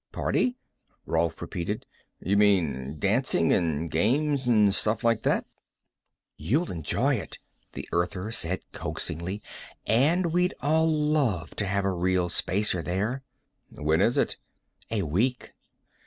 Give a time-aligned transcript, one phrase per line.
[0.11, 0.57] "Party?"
[1.05, 1.85] Rolf repeated.
[2.19, 5.45] "You mean, dancing, and games, and stuff like that?"
[6.37, 7.37] "You'll enjoy it,"
[7.73, 9.43] the Earther said coaxingly.
[9.85, 13.21] "And we'd all love to have a real Spacer there."
[13.69, 14.37] "When is it?"
[14.89, 15.53] "A week."